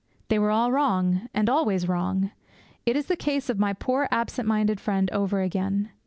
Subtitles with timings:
[0.29, 2.31] They were all wrong, and always wrong.
[2.87, 5.91] It is the case of my poor absent minded friend over again.